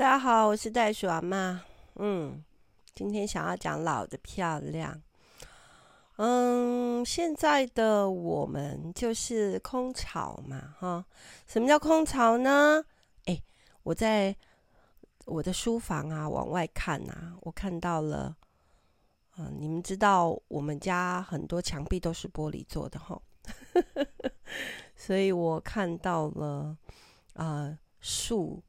[0.00, 1.58] 大家好，我是袋鼠阿嬷。
[1.96, 2.42] 嗯，
[2.94, 4.98] 今天想要讲老的漂亮。
[6.16, 11.04] 嗯，现在的我们就是空巢嘛，哈。
[11.46, 12.82] 什么叫空巢呢？
[13.26, 13.38] 哎，
[13.82, 14.34] 我在
[15.26, 18.34] 我的书房啊，往外看啊，我看到了。
[19.36, 23.20] 嗯，你们知道我们家很多墙壁都是玻璃做的哈，
[24.96, 26.74] 所以我看到了
[27.34, 28.62] 啊树。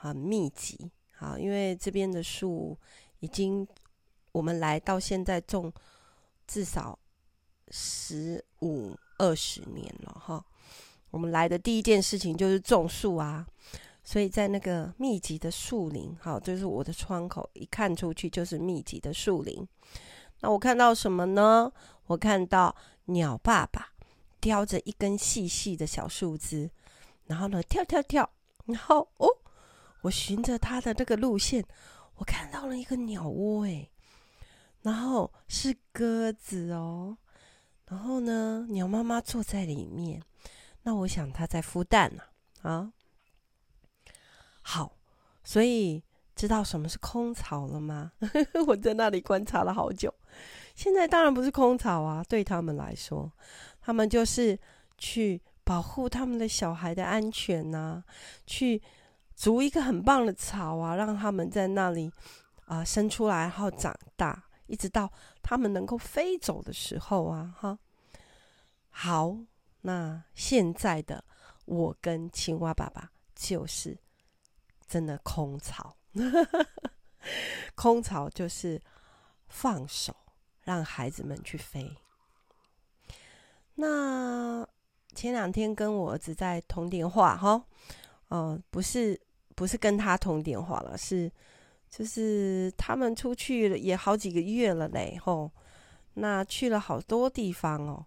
[0.00, 2.78] 很密集，好，因为这边的树
[3.18, 3.66] 已经
[4.30, 5.72] 我们来到现在种
[6.46, 6.96] 至少
[7.70, 10.44] 十五二十年了哈。
[11.10, 13.44] 我们来的第一件事情就是种树啊，
[14.04, 19.66] 所以在那个密集的树林，好，就是我的窗口一看出去就是密集的树林。
[20.40, 21.72] 那我看到什么呢？
[22.06, 22.72] 我看到
[23.06, 23.88] 鸟爸爸
[24.40, 26.70] 叼着一根细细的小树枝，
[27.26, 28.30] 然后呢跳跳跳，
[28.66, 29.26] 然后哦。
[30.02, 31.64] 我循着它的这个路线，
[32.16, 33.90] 我看到了一个鸟窝，诶，
[34.82, 37.16] 然后是鸽子哦，
[37.86, 40.22] 然后呢，鸟妈妈坐在里面，
[40.84, 42.22] 那我想它在孵蛋呢，
[42.62, 42.92] 啊，
[44.62, 44.96] 好，
[45.42, 46.02] 所以
[46.36, 48.12] 知道什么是空巢了吗？
[48.68, 50.14] 我在那里观察了好久，
[50.76, 53.32] 现在当然不是空巢啊，对他们来说，
[53.80, 54.56] 他们就是
[54.96, 58.04] 去保护他们的小孩的安全呐，
[58.46, 58.80] 去。
[59.38, 62.10] 筑一个很棒的巢啊，让他们在那里
[62.64, 65.10] 啊、生出来，然后长大，一直到
[65.40, 67.78] 他们能够飞走的时候啊，哈。
[68.90, 69.36] 好，
[69.82, 71.22] 那现在的
[71.66, 73.96] 我跟青蛙爸爸就是
[74.88, 75.96] 真的空巢，
[77.76, 78.82] 空巢就是
[79.46, 80.14] 放手
[80.64, 81.96] 让孩子们去飞。
[83.76, 84.66] 那
[85.14, 87.64] 前两天跟我儿子在通电话，哈，
[88.30, 89.18] 呃，不是。
[89.58, 91.28] 不是跟他通电话了，是
[91.90, 95.50] 就是他们出去了也好几个月了嘞，吼，
[96.14, 98.06] 那去了好多地方哦。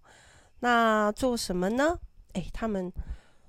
[0.62, 2.00] 那做什么呢？
[2.36, 2.90] 诶，他们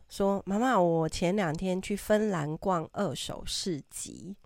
[0.08, 4.36] 说妈妈，我前两天去芬兰逛二手市集。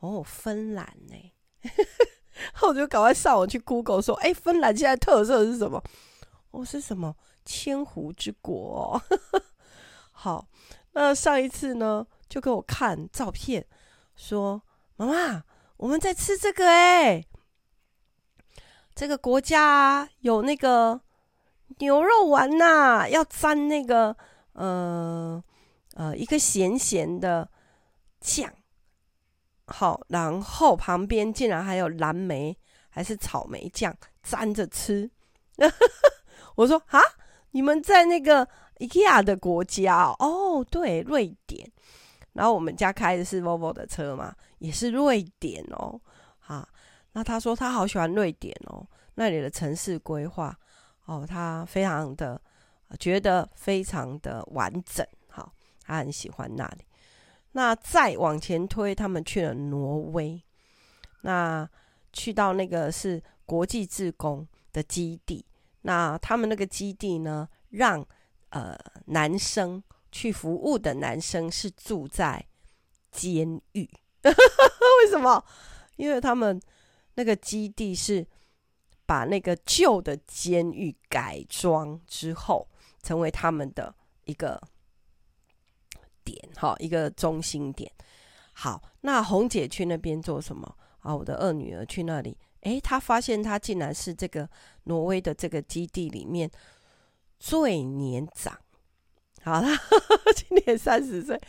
[0.00, 1.32] 哦，芬兰呢？
[2.68, 5.82] 我就赶快上网去 Google 说，诶，芬兰现在特色是什么？
[6.50, 7.16] 哦，是什么？
[7.46, 9.02] 千湖之国哦。
[10.12, 10.46] 好，
[10.92, 12.06] 那上一次呢？
[12.30, 13.66] 就给我看照片，
[14.14, 14.62] 说
[14.94, 15.42] ：“妈妈，
[15.78, 17.24] 我们在吃这个哎，
[18.94, 21.00] 这个国家，有那个
[21.78, 24.16] 牛肉丸呐，要沾那个
[24.52, 25.42] 呃
[25.94, 27.50] 呃一个咸咸的
[28.20, 28.48] 酱，
[29.66, 32.56] 好，然后旁边竟然还有蓝莓
[32.88, 33.92] 还是草莓酱
[34.22, 35.10] 沾着吃。
[36.54, 37.00] ”我说：“啊，
[37.50, 38.46] 你们在那个
[38.78, 40.64] IKEA 的国家哦？
[40.70, 41.68] 对，瑞典。”
[42.32, 46.00] 然后我们家开的是 Volvo 的车嘛，也是瑞典哦，
[46.38, 46.68] 哈。
[47.12, 48.86] 那他说他好喜欢瑞典哦，
[49.16, 50.56] 那里的城市规划
[51.06, 52.40] 哦，他非常的
[53.00, 55.52] 觉得非常的完整，哈，
[55.84, 56.84] 他很喜欢那里。
[57.52, 60.40] 那再往前推，他们去了挪威，
[61.22, 61.68] 那
[62.12, 65.44] 去到那个是国际志工的基地，
[65.82, 68.06] 那他们那个基地呢，让
[68.50, 69.82] 呃男生。
[70.12, 72.44] 去服务的男生是住在
[73.10, 73.88] 监狱，
[74.22, 75.44] 为什么？
[75.96, 76.60] 因为他们
[77.14, 78.26] 那个基地是
[79.06, 82.68] 把那个旧的监狱改装之后，
[83.02, 83.94] 成为他们的
[84.24, 84.60] 一个
[86.24, 87.90] 点，哈，一个中心点。
[88.52, 90.76] 好，那红姐去那边做什么？
[91.00, 94.48] 啊，我的二女儿去那里，诶，她发现她竟然是这个
[94.84, 96.50] 挪威的这个基地里面
[97.38, 98.58] 最年长。
[99.42, 99.68] 好了，
[100.36, 101.40] 今年三十岁，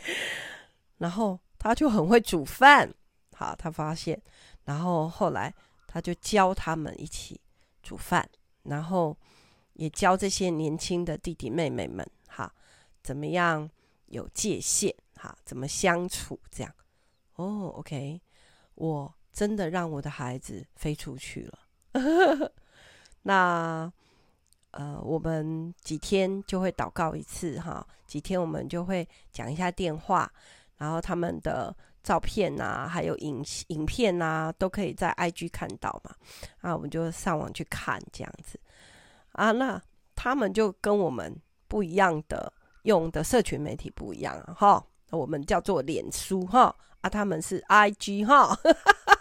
[0.98, 2.92] 然后他就很会煮饭。
[3.34, 4.20] 好，他发现，
[4.64, 5.52] 然后后来
[5.86, 7.40] 他就教他们一起
[7.82, 8.26] 煮饭，
[8.62, 9.16] 然后
[9.74, 12.52] 也教这些年轻的弟弟妹妹们，哈，
[13.02, 13.68] 怎么样
[14.06, 16.72] 有界限，哈，怎么相处，这样。
[17.34, 18.20] 哦，OK，
[18.74, 21.58] 我真的让我的孩子飞出去了。
[23.22, 23.92] 那。
[24.72, 30.30] 呃，我们几天就会祷告一次哈，几天我们就会讲一下电话，
[30.78, 36.14] 然后他们的照片啊，还有影影片啊，都可以在 IG 看到嘛，
[36.62, 38.58] 啊，我们就上网去看这样子。
[39.32, 39.80] 啊，那
[40.14, 41.34] 他们就跟我们
[41.68, 42.50] 不一样的，
[42.84, 48.58] 用的社群媒体不一样哈，我们叫做脸书哈，啊，他们是 IG 哈，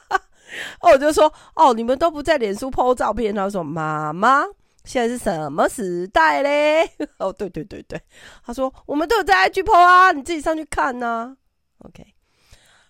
[0.80, 4.46] 哦，我就说哦，你们都不在脸书 po 照片，他说妈妈。
[4.84, 6.84] 现在是什么时代嘞？
[7.20, 8.02] 哦，对对对对，
[8.44, 11.36] 他说我们都有在 IG po 啊，你自己上去看呐、
[11.80, 12.06] OK，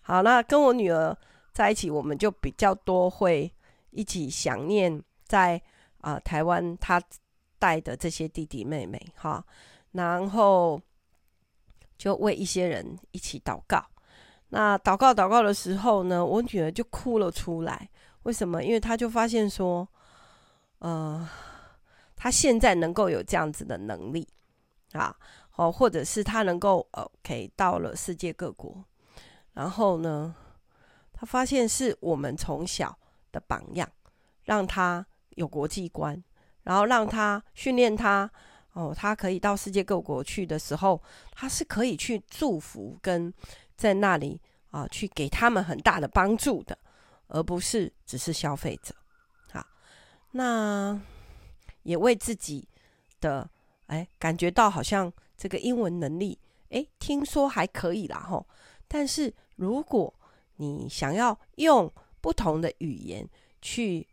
[0.02, 1.18] 好，那跟我女儿
[1.54, 3.54] 在一起，我们就比较多会
[3.92, 5.62] 一起想念在
[6.00, 7.02] 啊、台湾她
[7.60, 9.44] 带的这些弟弟妹妹哈，
[9.92, 10.82] 然后
[11.98, 13.86] 就为一些人一起祷告。
[14.50, 17.90] 那祷告祷告的时候呢，我女儿就哭了出来。
[18.24, 18.64] 为什么？
[18.64, 19.88] 因为她就发现说，
[20.80, 21.30] 呃，
[22.22, 24.28] 他现在能够有这样子的能力
[24.92, 25.16] 啊，
[25.56, 28.86] 哦，或者是他能够 OK 到了世界各国。
[29.54, 30.36] 然后呢，
[31.12, 32.96] 他发现是我们从小
[33.32, 33.90] 的榜样，
[34.44, 36.24] 让他有国际观，
[36.62, 38.30] 然后让他训练他
[38.74, 41.02] 哦，他可以到世界各国去的时候，
[41.32, 43.34] 他是可以去祝福跟
[43.76, 44.40] 在那里
[44.70, 46.78] 啊，去给他们很大的帮助的，
[47.30, 48.94] 而不是只是消费者。
[49.52, 49.66] 好，
[50.34, 51.02] 那
[51.84, 52.68] 也为自己
[53.20, 53.50] 的
[53.88, 56.40] 哎感觉到好像这个英文能力
[56.70, 58.48] 哎，听说还可以啦吼。
[58.88, 60.14] 但是，如果
[60.56, 63.28] 你想要用不同的语言
[63.62, 64.08] 去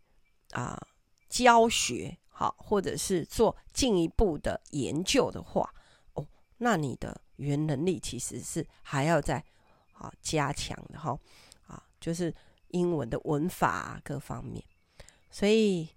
[0.53, 0.81] 啊、
[1.29, 5.73] 教学，好，或者是做进一步的研究的话，
[6.15, 6.27] 哦，
[6.59, 9.45] 那你的语言能力其实是还要再
[9.93, 11.19] 啊加强的哈，
[11.67, 12.35] 啊，就是
[12.69, 14.65] 英文的文法啊各方面。
[15.31, 15.89] 所以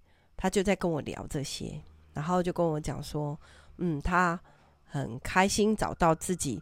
[0.42, 1.80] 他就在跟我聊这些，
[2.12, 3.38] 然后就跟我讲说，
[3.76, 4.36] 嗯，他
[4.82, 6.60] 很开心找到自己。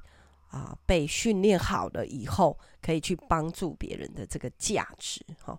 [0.50, 5.56] 啊，被训练好了以后，可以去帮助别人的这个价值，哈，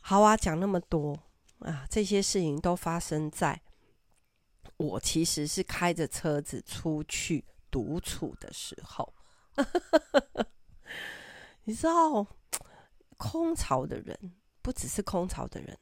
[0.00, 1.14] 好啊，讲那么多
[1.58, 3.60] 啊，这些事情都发生在
[4.78, 9.12] 我其实是开着车子出去独处的时候。
[11.64, 12.26] 你知道，
[13.18, 14.18] 空巢的人
[14.62, 15.78] 不只是空巢的人，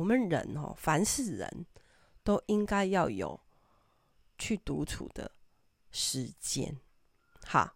[0.00, 1.66] 我们人哦，凡是人
[2.24, 3.38] 都应该要有
[4.38, 5.30] 去独处的
[5.90, 6.74] 时间。
[7.42, 7.74] 哈，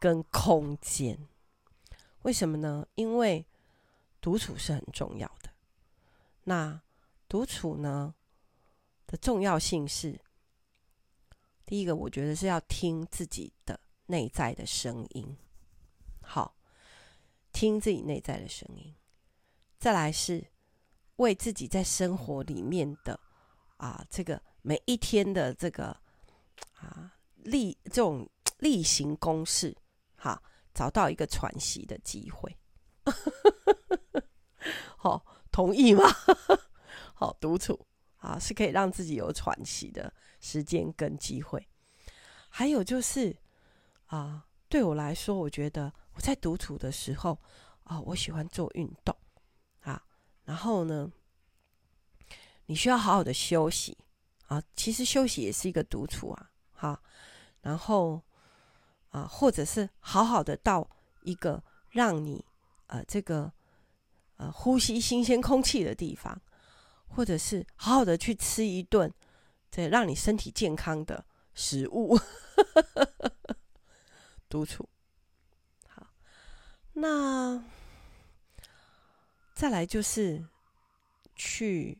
[0.00, 1.28] 跟空间，
[2.22, 2.84] 为什么呢？
[2.96, 3.46] 因为
[4.20, 5.50] 独处是很重要的。
[6.42, 6.80] 那
[7.28, 8.16] 独处呢
[9.06, 10.20] 的重要性是，
[11.64, 15.36] 第一个，我觉得是要听自己的内在的声音，
[16.20, 16.56] 好，
[17.52, 18.92] 听自己内在的声音。
[19.78, 20.49] 再来是
[21.20, 23.18] 为自己在生活里面的
[23.78, 25.96] 啊，这个每一天的这个
[26.74, 28.28] 啊例这种。
[28.58, 29.74] 例行公事，
[30.16, 30.38] 哈，
[30.74, 32.54] 找到一个喘息的机会，
[34.98, 36.04] 好，同意吗？
[37.16, 37.86] 好，独处
[38.18, 41.66] 啊，是可以让自己有喘息的时间跟机会。
[42.50, 43.34] 还有就是
[44.08, 47.38] 啊，对我来说，我觉得我在独处的时候
[47.84, 49.16] 啊，我喜欢做运动，
[50.50, 51.08] 然后呢，
[52.66, 53.96] 你需要好好的休息
[54.48, 57.00] 啊，其实休息也是一个独处啊，好，
[57.62, 58.20] 然后。
[59.12, 60.88] 啊，或者是好好的到
[61.22, 62.44] 一个让你
[62.86, 63.52] 呃这个
[64.36, 66.40] 呃呼吸新鲜空气的地方，
[67.08, 69.12] 或者是好好的去吃一顿
[69.68, 71.24] 这让你身体健康的
[71.54, 72.16] 食物，
[74.48, 74.88] 独处。
[75.88, 76.06] 好，
[76.92, 77.60] 那
[79.60, 80.42] 再来就是
[81.36, 81.98] 去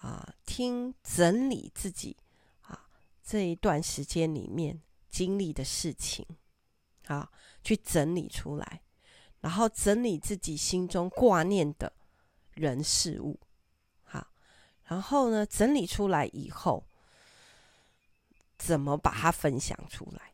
[0.00, 2.16] 啊听整理自己
[2.62, 2.88] 啊
[3.22, 4.82] 这一段时间里面。
[5.08, 6.24] 经历的事情，
[7.04, 7.32] 好，
[7.64, 8.80] 去整理出来，
[9.40, 11.92] 然后整理自己心中挂念的
[12.54, 13.40] 人事物，
[14.04, 14.28] 好，
[14.84, 16.86] 然后呢，整理出来以后，
[18.56, 20.32] 怎么把它分享出来？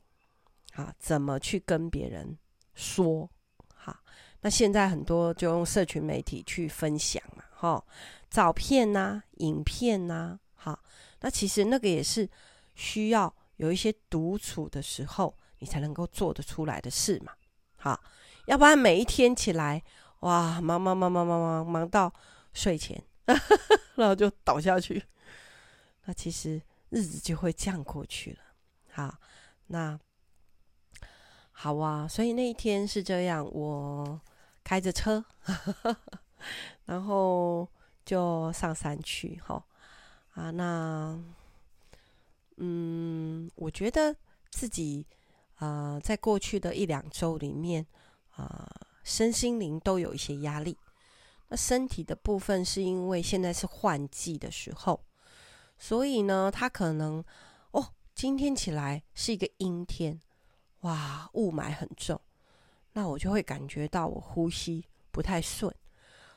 [0.75, 2.39] 好，怎么去跟别人
[2.75, 3.31] 说？
[3.75, 4.05] 好，
[4.47, 7.85] 那现在很多就用社群媒体去分享嘛，哈，
[8.31, 10.79] 照片呐，影片呐，好，
[11.19, 12.31] 那其实那个也是
[12.77, 13.35] 需要。
[13.57, 17.33] 有一些独处的时候，你才能够做得出来的事嘛，
[17.79, 18.01] 好，
[18.47, 19.83] 要不然每一天起来，
[20.21, 22.15] 哇，忙忙忙忙忙忙忙到
[22.53, 23.03] 睡前，
[23.97, 25.03] 然后就倒下去，
[26.05, 28.39] 那其实日子就会这样过去了。
[28.93, 29.19] 好，
[29.67, 29.99] 那
[31.51, 34.21] 好啊，所以那一天是这样，我
[34.67, 35.25] 开着车，
[36.87, 37.69] 然后
[38.05, 39.65] 就上山去，哈，
[40.35, 41.17] 啊，那。
[42.59, 44.17] 嗯，我觉得
[44.51, 45.07] 自己
[45.57, 47.87] 啊、在过去的一两周里面
[48.31, 48.67] 啊、
[49.05, 50.77] 身心灵都有一些压力。
[51.49, 55.05] 那身体的部分是因为现在是换季的时候，
[55.79, 57.23] 所以呢，他可能
[57.73, 60.19] 哦，今天起来是一个阴天，
[60.81, 62.19] 哇，雾霾很重，
[62.97, 65.71] 那我就会感觉到我呼吸不太顺。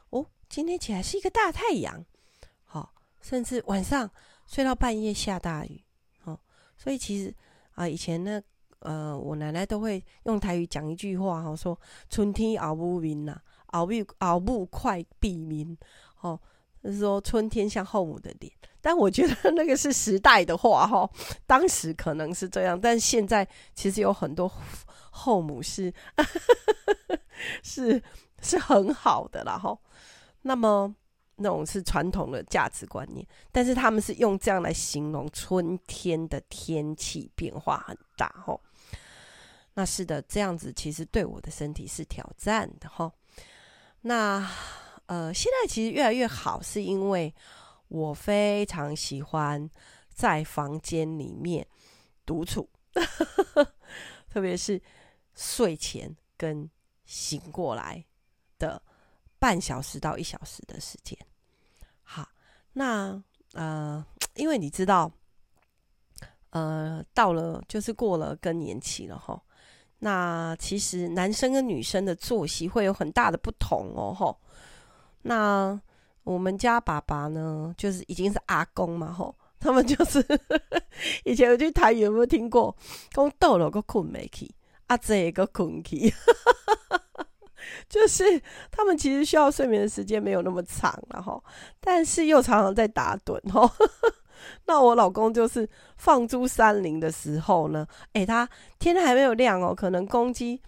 [0.09, 2.03] 哦，今天起来是一个大太阳，
[2.65, 4.11] 好、甚至晚上
[4.45, 5.81] 睡到半夜下大雨。
[6.75, 7.33] 所以其实
[7.75, 8.41] 啊，以前呢，
[8.79, 15.77] 呃，我奶奶都会用台语讲一句话哈，说春天熬不明呐，熬不熬不快避民，
[16.19, 16.37] 哦，
[16.83, 18.51] 就是说春天像后母的脸。
[18.81, 21.09] 但我觉得那个是时代的话哈，
[21.45, 23.45] 当时可能是这样，但现在
[23.75, 24.49] 其实有很多
[25.11, 25.93] 后母是
[27.61, 28.01] 是
[28.41, 29.77] 是很好的啦哈。
[30.43, 30.95] 那么
[31.35, 38.57] 那种是传统的价值观念，但是他们是用这样来形容春天的天气变化很大哈。
[39.73, 43.11] 那是的，这样子其实对我的身体是挑战的哈。
[44.01, 44.49] 那
[45.09, 47.33] 呃，现在其实越来越好，是因为。
[47.91, 49.67] 我非常喜欢
[50.13, 51.67] 在房间里面
[52.23, 52.69] 独处，
[54.29, 54.79] 特别是
[55.33, 56.69] 睡前跟
[57.07, 58.05] 醒过来
[58.59, 58.79] 的
[59.39, 61.17] 半小时到一小时的时间。
[62.03, 62.29] 好，
[62.71, 63.19] 那
[63.53, 65.11] 呃，因为你知道，
[66.51, 69.41] 呃，到了就是过了更年期了齁。
[69.97, 74.37] 那其实男生跟女生的作息会有很大的不同哦，齁。
[75.21, 75.79] 那
[76.23, 80.23] 我们家爸爸呢，就是已经是阿公嘛，吼，他们就是
[81.25, 82.75] 以前有去台语有没有听过？
[83.11, 84.49] 讲倒了个困没去，
[84.87, 86.13] 阿这个困去，
[87.89, 91.43] 就是他们其实需要睡眠的时间没有那么长了，吼，
[91.79, 93.69] 但是又常常在打盹，吼。
[94.65, 98.47] 那我老公就是放猪山林的时候呢，诶，他
[98.79, 100.61] 天还没有亮哦，可能公鸡，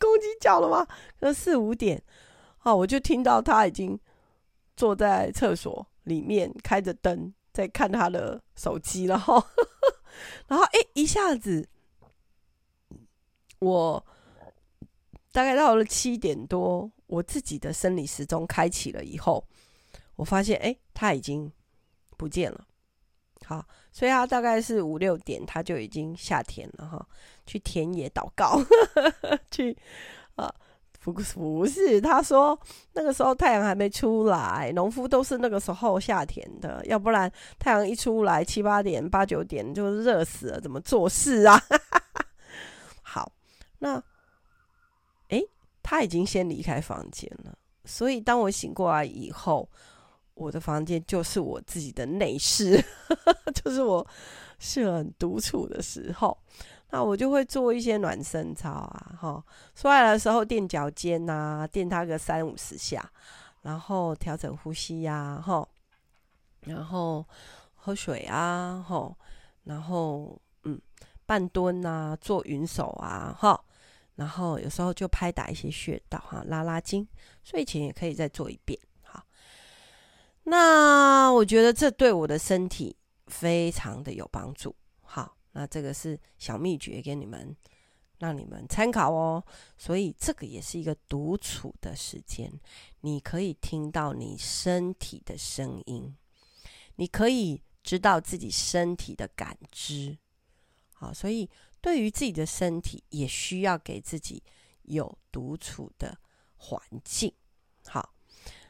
[0.00, 0.84] 公鸡叫了吗？
[1.20, 2.02] 可能四五点，
[2.68, 3.98] 哦，我就听到他已经。
[4.76, 9.44] 坐在厕所里面开着灯，在看他的手机， 然后，
[10.46, 11.68] 然后哎，一下子，
[13.58, 14.06] 我
[15.32, 19.44] 大概到了七点多，我自己的生理时钟开启了以后，
[20.14, 21.50] 我发现哎，他已经
[22.16, 22.64] 不见了。
[23.44, 27.04] 好，所以他大概是五六点，他就已经下田了哈，
[27.46, 28.62] 去田野祷告，
[29.50, 29.76] 去
[30.36, 30.54] 啊。
[31.00, 32.58] 不不是，他说
[32.92, 41.58] 那个时候太阳还没出来，农夫都是那个时候下田的，要不然太阳一出来七八点八九点就热死了，怎么做事啊？
[43.02, 43.32] 好，
[43.78, 44.02] 那
[45.28, 45.42] 诶，
[45.82, 49.68] 他已经先离开房间了，所以当我醒过来以后，
[50.34, 52.84] 我的房间就是我自己的内室，
[53.54, 54.06] 就是我
[54.58, 56.36] 是很独处的时候。
[56.90, 63.10] 那我就会做一些暖身操啊，哈，出来的时候垫脚尖呐，垫它个三五十下，
[63.62, 65.68] 然后调整呼吸呀，哈，
[66.60, 67.26] 然后
[67.74, 69.14] 喝水啊，哈，
[69.64, 70.80] 然后嗯，
[71.26, 73.60] 半蹲呐，做云手啊，哈，
[74.14, 77.06] 然后有时候就拍打一些穴道哈，拉拉筋，
[77.44, 79.22] 睡前也可以再做一遍，好。
[80.44, 84.74] 那我觉得这对我的身体非常的有帮助。
[85.52, 87.56] 那这个是小秘诀给你们，
[88.18, 89.42] 让你们参考哦。
[89.76, 92.52] 所以这个也是一个独处的时间，
[93.00, 96.14] 你可以听到你身体的声音，
[96.96, 100.18] 你可以知道自己身体的感知。
[100.92, 101.48] 好，所以
[101.80, 104.42] 对于自己的身体，也需要给自己
[104.82, 106.18] 有独处的
[106.56, 107.32] 环境。
[107.86, 108.14] 好，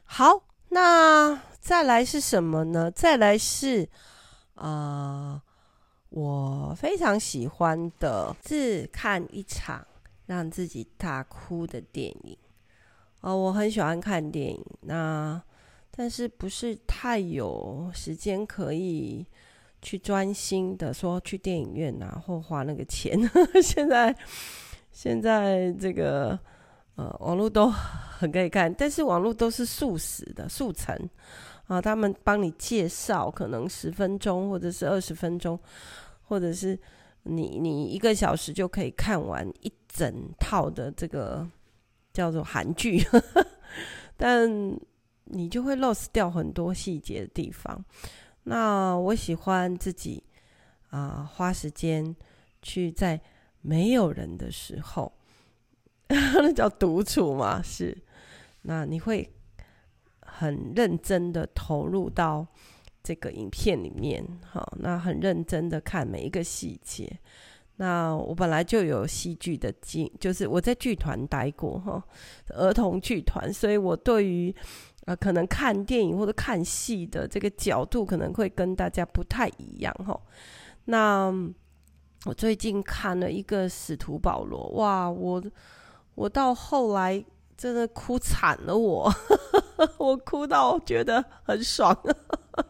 [0.03, 2.89] 好，那再来是什么呢？
[2.89, 3.89] 再来是
[4.55, 5.43] 啊。
[6.09, 9.85] 我非常喜欢的是看一场
[10.25, 12.37] 让自己大哭的电影
[13.21, 15.41] 哦，我很喜欢看电影，那
[15.91, 19.25] 但是不是太有时间可以
[19.81, 23.19] 去专心的说去电影院啊，或花那个钱。
[23.61, 24.15] 现在
[24.91, 26.39] 现在这个
[26.95, 30.97] 呃网络都很可以看，但是网络都是速食的速成
[31.69, 35.57] 啊，他们帮你介绍可能十分钟或者是二十分钟。
[36.23, 36.79] 或者是
[37.23, 41.43] 你你一个小时就可以看完一整套的这个
[42.13, 43.03] 叫做韩剧，
[44.15, 44.47] 但
[45.23, 47.83] 你就会 lost 掉很多细节的地方。
[48.43, 50.23] 那我喜欢自己
[50.91, 52.15] 啊、花时间
[52.61, 53.19] 去在
[53.61, 55.11] 没有人的时候，
[56.09, 57.97] 那叫独处嘛，是。
[58.61, 59.27] 那你会
[60.39, 62.47] 很认真的投入到。
[63.01, 67.09] 这个影片里面，好，那很认真的看每一个细节。
[67.77, 72.03] 那我本来就有戏剧的经，就是我在剧团待过哈，
[72.49, 74.53] 儿童剧团，所以我对于
[75.05, 80.19] 呃可能看电影或者看戏的这个角度，可能会跟大家不太一样哈。
[80.85, 81.33] 那
[82.25, 85.41] 我最近看了一个《使徒保罗》，哇，我
[86.15, 87.23] 我到后来
[87.55, 89.09] 真的哭惨了我，
[89.97, 91.97] 我哭到觉得很爽。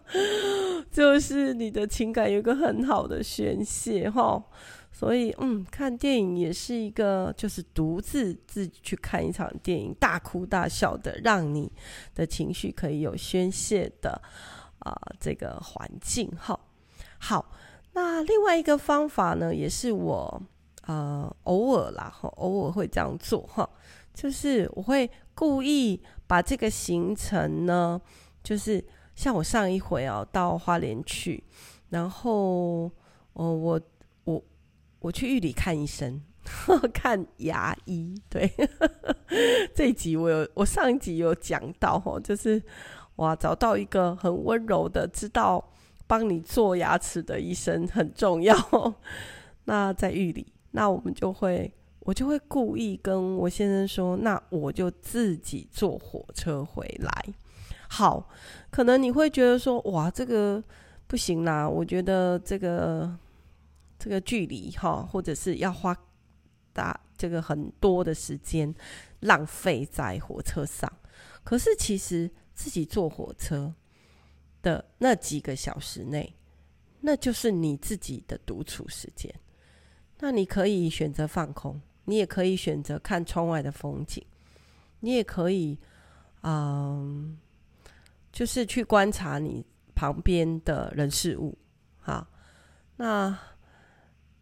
[0.91, 4.43] 就是你的情感有个很好的宣泄哈，
[4.91, 11.71] 所以，嗯，看电影也是一个，就是独自自己去看一场电影，大哭大笑的，让你
[12.13, 14.11] 的情绪可以有宣泄的
[14.79, 16.29] 啊、呃，这个环境。
[16.37, 16.59] 哈，
[17.19, 17.51] 好，
[17.93, 20.41] 那另外一个方法呢，也是我
[20.85, 23.67] 呃偶尔啦，偶尔会这样做，哈，
[24.13, 27.99] 就是我会故意把这个行程呢，
[28.43, 31.43] 就是像我上一回啊，到花莲去，
[31.89, 32.83] 然后，
[33.33, 33.81] 哦、我，
[34.25, 34.43] 我。
[35.01, 36.21] 我去玉里看医生，
[36.93, 38.21] 看牙医。
[38.29, 38.51] 对，
[39.73, 42.61] 这一集我有，我上一集有讲到哦，就是
[43.15, 45.71] 哇，找到一个很温柔的，知道
[46.05, 48.53] 帮你做牙齿的医生很重要。
[49.63, 57.25] 那在玉里，那我们就会，我就会故意跟我先生说，那我就自己坐火车回来。
[57.87, 58.29] 好，
[58.69, 60.63] 可能你会觉得说，哇，这个
[61.07, 63.17] 不行啦，我觉得这个。
[64.01, 65.93] 这个距离哈，或者是要花
[66.71, 68.73] 大这个很多的时间
[69.19, 70.89] 浪费在火车上，
[71.43, 73.75] 可是其实自己坐火车
[74.61, 76.33] 的那几个小时内，
[77.01, 79.29] 那就是你自己的独处时间。
[80.19, 84.25] 那你可以选择放空，你也可以选择看窗外的风景，
[85.01, 85.77] 你也可以，
[86.41, 87.37] 嗯，
[88.31, 89.63] 就是去观察你
[89.93, 91.57] 旁边的人事物。
[91.99, 92.27] 好，
[92.95, 93.37] 那。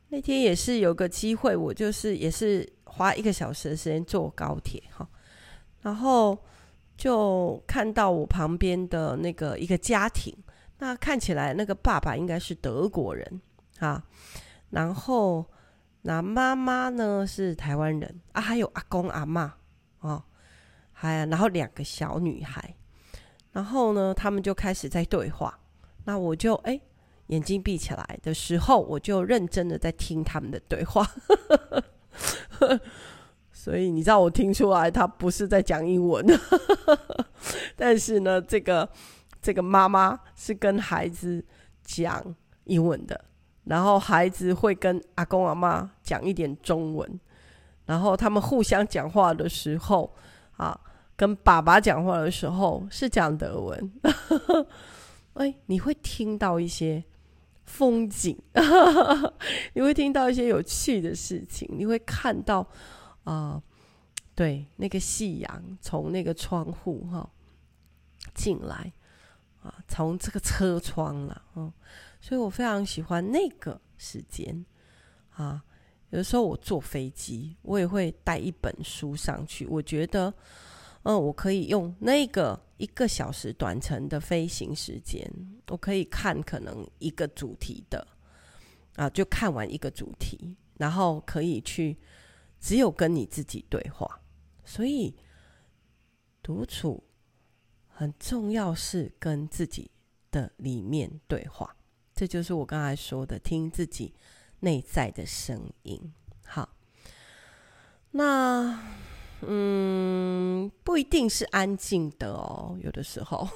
[0.10, 5.06] 那天也是有个机会，我就是也是花一个小时的时间坐高铁哈，
[5.82, 6.38] 然后
[6.96, 10.34] 就看到我旁边的那个一个家庭，
[10.78, 13.42] 那看起来那个爸爸应该是德国人
[13.80, 14.02] 啊，
[14.70, 15.46] 然后
[16.01, 19.51] 那妈妈呢是台湾人啊，还有阿公阿嬷
[20.00, 20.24] 哦，
[20.92, 22.75] 还然后两个小女孩，
[23.51, 25.60] 然后呢他们就开始在对话，
[26.06, 26.80] 那我就哎。
[27.27, 31.06] 眼睛闭起来的时候，我就认真的在听他们的对话，
[33.51, 36.25] 所以你知道我听出来他不是在讲英文，
[37.76, 38.89] 但是呢，这个
[39.41, 41.43] 这个妈妈是跟孩子
[41.84, 43.26] 讲英文的，
[43.67, 47.19] 然后孩子会跟阿公阿妈讲一点中文，
[47.86, 50.13] 然后他们互相讲话的时候
[50.58, 50.80] 啊，
[51.15, 53.91] 跟爸爸讲话的时候是讲德文，
[55.36, 57.03] 哎，你会听到一些。
[57.67, 58.41] 风景，
[59.75, 62.62] 你会听到一些有趣的事情，你会看到
[63.25, 63.63] 啊、呃，
[64.34, 67.30] 对，那个夕阳从那个窗户哈
[68.34, 68.93] 进来
[69.62, 71.69] 啊，从这个车窗了，嗯，
[72.28, 74.66] 所以我非常喜欢那个时间
[75.30, 75.63] 啊。
[76.10, 80.34] 有的时候我坐飞机，我也会带一本书上去，我觉得。
[81.04, 85.26] 嗯，我可以用那个一个小时短程的飞行时间，
[85.70, 88.06] 我可以看可能一个主题的
[88.98, 91.98] 啊，就看完一个主题，然后可以去
[92.60, 94.20] 只有跟你自己对话。
[94.66, 95.16] 所以
[96.44, 97.02] 独处
[97.88, 99.90] 很重要，是跟自己
[100.30, 101.74] 的里面对话。
[102.17, 104.13] 这就是我刚才说的，听自己
[104.62, 106.12] 内在的声音。
[106.43, 106.67] 好，
[108.12, 108.80] 那。
[109.41, 113.47] 嗯，不一定是安静的哦，有的时候。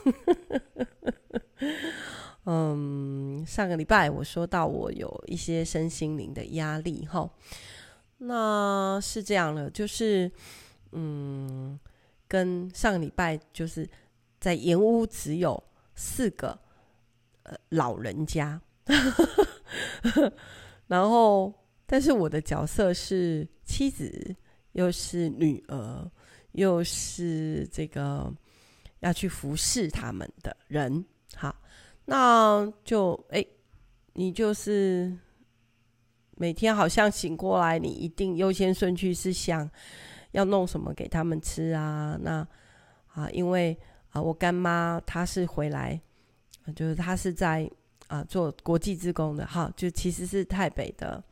[2.45, 7.28] 嗯，上个礼拜我说到我有一些身心灵的压力哈，
[8.19, 10.32] 那是这样的，就是
[10.91, 11.80] 嗯，
[12.28, 13.89] 跟上个礼拜就是
[14.39, 15.63] 在盐屋只有
[15.95, 16.60] 四个
[17.70, 18.60] 老人家，
[20.88, 21.54] 然后
[21.86, 24.36] 但是我的角色是妻子。
[24.74, 26.10] 又是女儿，
[26.54, 28.34] 又是这个
[29.02, 31.04] 要去服侍他们的人，
[31.36, 31.54] 好，
[32.06, 33.46] 那就哎，
[34.14, 35.14] 你就是
[36.38, 39.70] 每天好像醒过来，你一定优先顺序是想
[40.32, 42.18] 要弄什么给他们吃啊？
[42.22, 42.48] 那
[43.08, 43.78] 啊，因为
[44.12, 46.00] 啊，我干妈她是回来，
[46.76, 47.69] 就是他是在
[48.08, 51.24] 啊做国际职工的，哈，就其实是台北的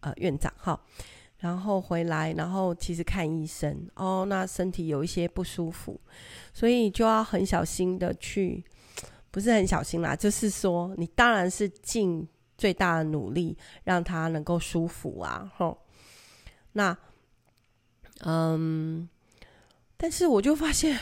[0.00, 0.80] 呃院长，哈。
[1.38, 6.00] 然后回来，然后其实看医生哦，那身体有一些不舒服，
[6.54, 8.64] 所以就要很小心的去，
[9.30, 15.76] 不是很小心啦，就是说你当然是尽最大的努力让他能够舒服啊，吼。
[16.72, 16.96] 那，
[18.20, 19.06] 嗯，
[19.98, 20.98] 但是我就发现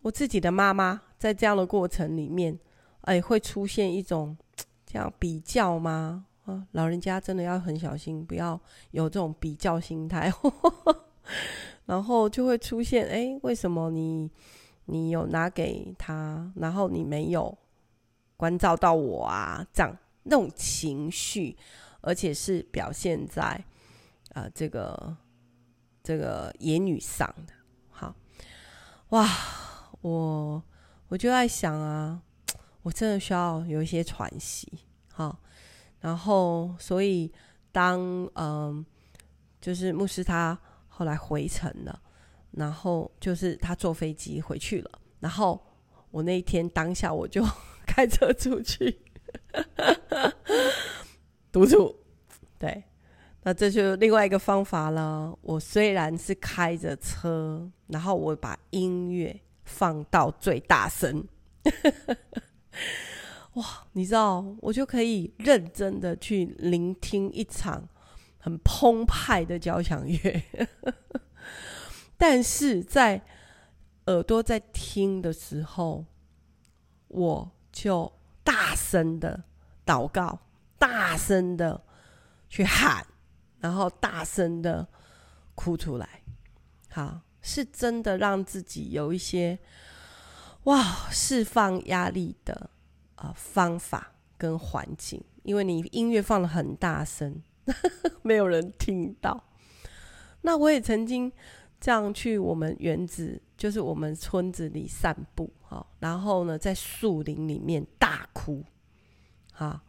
[0.00, 2.58] 我自己的妈妈在这样的过程里面，
[3.02, 4.36] 哎，会出现一种
[4.84, 6.26] 这样比较吗？
[6.44, 8.60] 啊，老人家真的要很小心，不要
[8.90, 10.32] 有这种比较心态，
[11.86, 14.28] 然后就会出现，哎，为什么你
[14.86, 17.56] 你有拿给他，然后你没有
[18.36, 19.64] 关照到我啊？
[19.72, 21.56] 这样那种情绪，
[22.00, 23.42] 而且是表现在
[24.34, 25.16] 啊、呃、这个
[26.02, 27.52] 这个言语上的。
[27.90, 28.14] 好，
[29.10, 29.28] 哇，
[30.00, 30.62] 我
[31.06, 32.20] 我就在想啊，
[32.82, 34.70] 我真的需要有一些喘息。
[35.12, 35.38] 好，
[36.00, 37.30] 然后所以
[37.70, 38.00] 当
[38.34, 38.84] 嗯、
[39.60, 42.00] 就是牧师他后来回程了，
[42.52, 44.90] 然后就是他坐飞机回去了，
[45.20, 45.60] 然后
[46.10, 47.44] 我那一天当下我就
[47.86, 49.00] 开车出去。
[51.50, 51.94] 独处，
[52.58, 52.82] 对，
[53.42, 55.36] 那这就另外一个方法了。
[55.42, 61.26] 我虽然是开着车，然后我把音乐放到最大声，
[63.54, 67.88] 哇，你知道，我就可以认真的去聆听一场
[68.38, 70.42] 很澎湃的交响乐。
[72.16, 73.22] 但是在
[74.06, 76.04] 耳朵在听的时候，
[77.08, 79.44] 我就大声的
[79.84, 80.38] 祷告。
[80.78, 81.80] 大声的
[82.48, 83.06] 去喊，
[83.60, 84.88] 然后大声的
[85.54, 86.24] 哭出来，
[86.88, 89.60] 好，是真的让自己有一些
[90.64, 92.68] 哇释放压力的、
[93.34, 97.42] 方法跟环境，因为你音乐放得很大声，
[98.22, 99.44] 没有人听到。
[100.42, 101.30] 那我也曾经
[101.80, 108.64] 这样去我们园子，就是我们村子里散步，好，然后呢在树林里面大哭，
[109.52, 109.80] 好。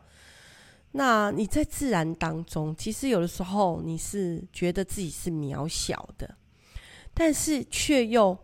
[0.96, 6.38] 那你在自然当中，其实有的时候你是觉得自己是渺小的，
[7.16, 8.38] 但是却又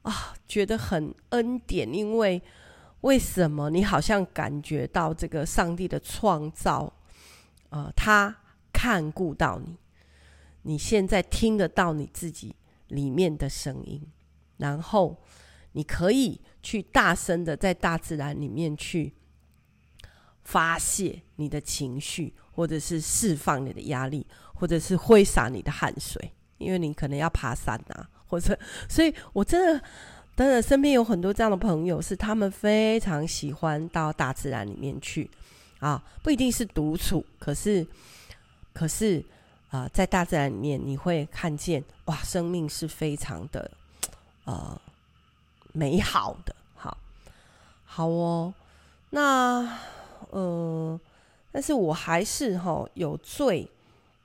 [0.00, 2.42] 啊觉得很恩典，因为
[3.04, 6.92] 为什么你好像感觉到这个上帝的创造，
[7.68, 8.34] 呃，他
[8.72, 9.76] 看顾到你，
[10.62, 12.54] 你现在听得到你自己
[12.88, 14.02] 里面的声音，
[14.56, 15.22] 然后
[15.72, 19.14] 你可以去大声的在大自然里面去。
[20.46, 28.54] 发泄你的情绪，或者是释放你的压力，或者是挥洒你的汗水，因为你可能要爬山啊，或者，
[28.86, 29.82] 所以我真的，
[30.34, 35.30] 当然身边有很多这样的朋友，是他们非常喜欢到大自然里面去。
[35.80, 37.86] 啊，不一定是独处，可是，
[38.72, 39.22] 可是
[39.70, 43.70] 啊，在大自然里面你会看见哇，生命是非常的
[44.44, 44.80] 呃
[45.72, 46.96] 美好的，好，
[47.84, 48.54] 好哦，
[49.10, 49.78] 那。
[50.30, 50.98] 呃，
[51.52, 53.68] 但是我还是哈有最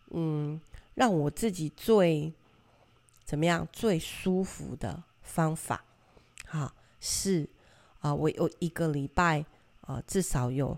[0.09, 0.59] 嗯
[0.95, 2.33] 让我自己最
[3.23, 5.83] 怎么样最舒服的方法，
[6.49, 7.47] 哈是
[8.01, 9.45] 啊，我有一个礼拜
[9.81, 10.77] 啊，至少有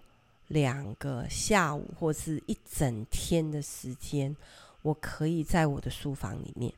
[0.50, 4.36] 两个下午或是一整天的时间，
[4.82, 6.74] 我可以在我的书房里面。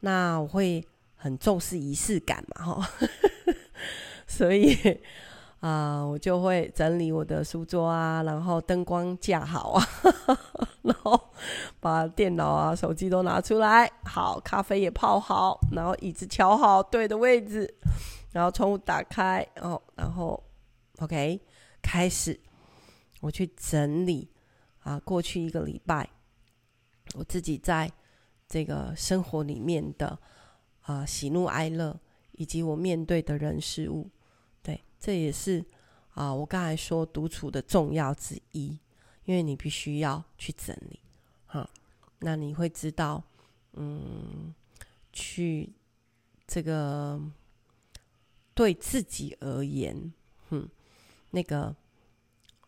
[0.00, 0.84] 那我会
[1.16, 2.90] 很重视仪式感嘛，哈，
[4.26, 5.00] 所以。
[5.62, 9.86] 啊、我就会整理我的书桌啊，然后灯光架好啊，
[10.82, 11.30] 然后
[11.78, 17.72] 把电脑啊、手机都拿出来，好，咖啡也泡好，然后椅子调好对的位置，
[18.32, 20.42] 然后窗户打开，哦，然后
[20.98, 21.40] OK，
[21.80, 22.40] 开始
[23.20, 24.28] 我去整理
[24.80, 26.10] 啊，过去一个礼拜
[27.14, 27.88] 我自己在
[28.48, 30.18] 这个生活里面的
[30.80, 31.96] 啊喜怒哀乐，
[32.32, 34.10] 以及我面对的人事物。
[35.02, 35.64] 这也是
[36.14, 38.78] 啊、我刚才说独处的重要之一，
[39.24, 41.00] 因为你必须要去整理，
[41.46, 41.68] 哈，
[42.20, 43.24] 那你会知道，
[43.72, 44.54] 嗯，
[45.12, 45.72] 去
[46.46, 47.20] 这个
[48.54, 50.12] 对自己而言，
[50.50, 50.68] 哼，
[51.30, 51.74] 那个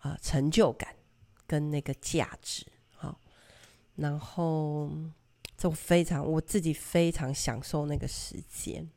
[0.01, 0.97] 啊、成就感
[1.47, 2.67] 跟那个价值，
[2.97, 3.21] 好，
[3.95, 4.91] 然后
[5.57, 8.91] 就非常我自己非常享受那个时间，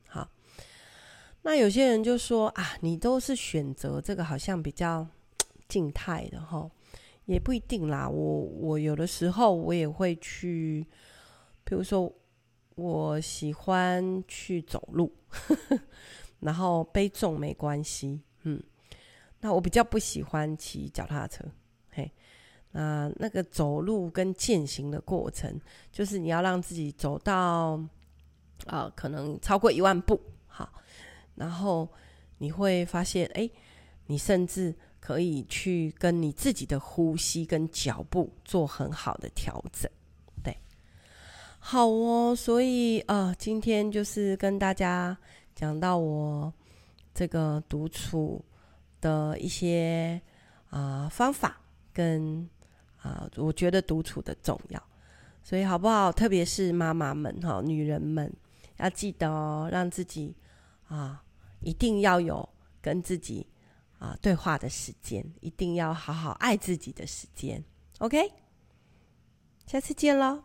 [1.47, 5.07] 那有些人就说啊，你都是选择这个好像比较
[5.69, 6.69] 静态的哈，
[7.23, 8.09] 也不一定啦。
[8.09, 10.85] 我我有的时候我也会去，
[11.63, 12.13] 比如说
[12.75, 15.09] 我喜欢去走路，
[16.41, 18.61] 然后背重没关系，嗯。
[19.39, 21.45] 那我比较不喜欢骑脚踏车，
[21.91, 22.11] 嘿，
[22.71, 25.57] 那那个走路跟健行的过程，
[25.93, 27.81] 就是你要让自己走到
[28.65, 30.69] 啊、可能超过一万步，好。
[31.37, 31.87] 然后
[32.39, 33.49] 你会发现，哎，
[34.07, 39.89] 你甚至可以去跟你自己的呼吸跟脚步做很好的调整，
[40.43, 40.57] 对，
[41.59, 42.35] 好哦。
[42.35, 45.17] 所以啊、今天就是跟大家
[45.55, 46.51] 讲到我
[47.13, 48.43] 这个独处
[48.99, 50.19] 的一些
[50.69, 51.61] 啊、方法
[51.93, 52.49] 跟
[52.97, 54.83] 啊、我觉得独处的重要。
[55.43, 56.11] 所以好不好？
[56.11, 58.29] 特别是妈妈们哈，女人们
[58.77, 60.35] 要记得哦，让自己
[60.89, 61.23] 啊。
[61.61, 62.47] 一定要有
[62.81, 63.45] 跟自己
[63.99, 67.63] 啊对话的时间一定要好好爱自己的时间
[67.99, 68.31] ok
[69.65, 70.43] 下次见喽